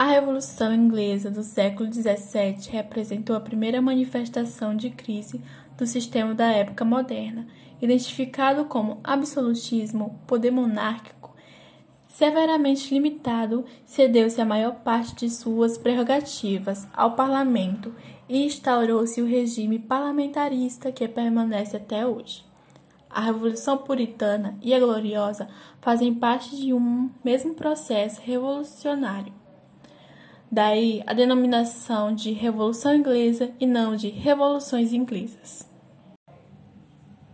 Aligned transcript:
A 0.00 0.06
Revolução 0.06 0.72
Inglesa 0.72 1.30
do 1.30 1.42
século 1.42 1.92
XVII 1.92 2.70
representou 2.70 3.36
a 3.36 3.40
primeira 3.40 3.82
manifestação 3.82 4.74
de 4.74 4.88
crise 4.88 5.42
do 5.76 5.86
sistema 5.86 6.34
da 6.34 6.50
época 6.50 6.86
moderna, 6.86 7.46
identificado 7.82 8.64
como 8.64 8.98
absolutismo, 9.04 10.18
poder 10.26 10.52
monárquico 10.52 11.36
severamente 12.08 12.94
limitado, 12.94 13.66
cedeu-se 13.84 14.40
a 14.40 14.44
maior 14.46 14.76
parte 14.76 15.26
de 15.26 15.28
suas 15.28 15.76
prerrogativas 15.76 16.88
ao 16.94 17.14
parlamento 17.14 17.94
e 18.26 18.46
instaurou-se 18.46 19.20
o 19.20 19.26
regime 19.26 19.78
parlamentarista 19.78 20.90
que 20.90 21.06
permanece 21.06 21.76
até 21.76 22.06
hoje. 22.06 22.42
A 23.10 23.20
Revolução 23.20 23.76
Puritana 23.76 24.56
e 24.62 24.72
a 24.72 24.80
Gloriosa 24.80 25.46
fazem 25.82 26.14
parte 26.14 26.56
de 26.56 26.72
um 26.72 27.10
mesmo 27.22 27.52
processo 27.52 28.18
revolucionário. 28.24 29.38
Daí 30.52 31.00
a 31.06 31.12
denominação 31.12 32.12
de 32.12 32.32
Revolução 32.32 32.92
Inglesa 32.92 33.52
e 33.60 33.66
não 33.68 33.94
de 33.94 34.08
Revoluções 34.08 34.92
Inglesas. 34.92 35.64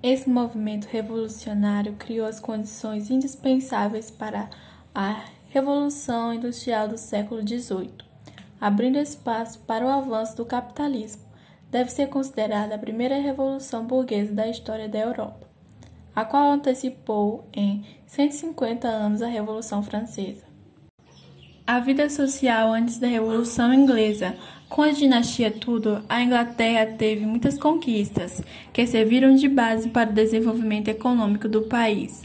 Esse 0.00 0.30
movimento 0.30 0.84
revolucionário 0.84 1.94
criou 1.94 2.24
as 2.24 2.38
condições 2.38 3.10
indispensáveis 3.10 4.12
para 4.12 4.48
a 4.94 5.24
Revolução 5.48 6.32
Industrial 6.32 6.86
do 6.86 6.96
século 6.96 7.42
XVIII, 7.42 7.90
abrindo 8.60 8.96
espaço 8.96 9.58
para 9.66 9.84
o 9.84 9.88
avanço 9.88 10.36
do 10.36 10.46
capitalismo. 10.46 11.24
Deve 11.68 11.90
ser 11.90 12.08
considerada 12.10 12.76
a 12.76 12.78
primeira 12.78 13.16
revolução 13.16 13.84
burguesa 13.84 14.32
da 14.32 14.46
história 14.46 14.88
da 14.88 15.00
Europa, 15.00 15.48
a 16.14 16.24
qual 16.24 16.52
antecipou 16.52 17.44
em 17.52 17.84
150 18.06 18.86
anos 18.86 19.20
a 19.20 19.26
Revolução 19.26 19.82
Francesa. 19.82 20.49
A 21.70 21.78
vida 21.78 22.10
social 22.10 22.72
antes 22.72 22.98
da 22.98 23.06
Revolução 23.06 23.72
Inglesa. 23.72 24.34
Com 24.68 24.82
a 24.82 24.90
dinastia 24.90 25.52
Tudor, 25.52 26.02
a 26.08 26.20
Inglaterra 26.20 26.84
teve 26.84 27.24
muitas 27.24 27.56
conquistas 27.56 28.42
que 28.72 28.84
serviram 28.88 29.36
de 29.36 29.46
base 29.46 29.88
para 29.88 30.10
o 30.10 30.12
desenvolvimento 30.12 30.88
econômico 30.88 31.48
do 31.48 31.62
país. 31.62 32.24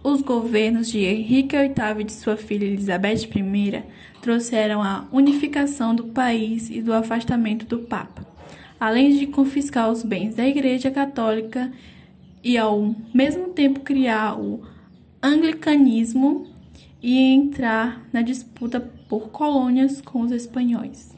Os 0.00 0.22
governos 0.22 0.88
de 0.88 1.00
Henrique 1.00 1.56
VIII 1.56 2.02
e 2.02 2.04
de 2.04 2.12
sua 2.12 2.36
filha 2.36 2.66
Elizabeth 2.66 3.28
I 3.34 3.82
trouxeram 4.22 4.80
a 4.80 5.08
unificação 5.10 5.92
do 5.92 6.04
país 6.04 6.70
e 6.70 6.80
do 6.80 6.92
afastamento 6.92 7.66
do 7.66 7.80
Papa, 7.80 8.24
além 8.78 9.18
de 9.18 9.26
confiscar 9.26 9.90
os 9.90 10.04
bens 10.04 10.36
da 10.36 10.46
Igreja 10.46 10.88
Católica 10.88 11.72
e, 12.44 12.56
ao 12.56 12.94
mesmo 13.12 13.48
tempo, 13.48 13.80
criar 13.80 14.38
o 14.38 14.62
anglicanismo 15.20 16.46
e 17.02 17.32
entrar 17.32 18.06
na 18.12 18.22
disputa 18.22 18.80
por 19.08 19.30
colônias 19.30 20.00
com 20.00 20.20
os 20.20 20.32
espanhóis. 20.32 21.16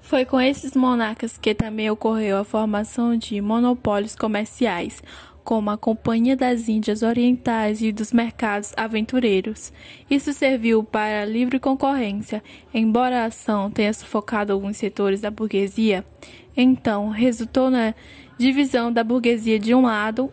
Foi 0.00 0.24
com 0.24 0.40
esses 0.40 0.74
monarcas 0.74 1.38
que 1.38 1.54
também 1.54 1.88
ocorreu 1.88 2.38
a 2.38 2.44
formação 2.44 3.16
de 3.16 3.40
monopólios 3.40 4.16
comerciais, 4.16 5.02
como 5.44 5.70
a 5.70 5.76
Companhia 5.76 6.36
das 6.36 6.68
Índias 6.68 7.02
Orientais 7.02 7.82
e 7.82 7.92
dos 7.92 8.12
Mercados 8.12 8.72
Aventureiros. 8.76 9.72
Isso 10.10 10.32
serviu 10.32 10.84
para 10.84 11.22
a 11.22 11.24
livre 11.24 11.58
concorrência, 11.58 12.42
embora 12.72 13.22
a 13.22 13.26
ação 13.26 13.70
tenha 13.70 13.92
sufocado 13.92 14.52
alguns 14.52 14.76
setores 14.76 15.20
da 15.20 15.30
burguesia. 15.30 16.04
Então, 16.56 17.08
resultou 17.08 17.70
na 17.70 17.94
divisão 18.38 18.92
da 18.92 19.02
burguesia 19.02 19.58
de 19.58 19.74
um 19.74 19.82
lado, 19.82 20.30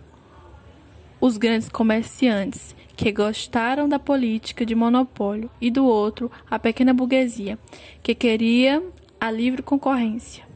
os 1.22 1.38
grandes 1.38 1.70
comerciantes, 1.70 2.76
que 2.96 3.12
gostaram 3.12 3.88
da 3.88 4.00
política 4.00 4.66
de 4.66 4.76
monopólio, 4.76 5.50
e 5.62 5.70
do 5.70 5.86
outro, 5.86 6.32
a 6.50 6.58
pequena 6.60 6.94
burguesia, 6.94 7.58
que 8.02 8.16
queria 8.16 8.84
a 9.20 9.30
livre 9.30 9.62
concorrência. 9.62 10.49